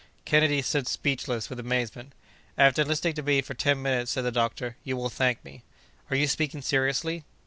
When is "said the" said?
4.13-4.31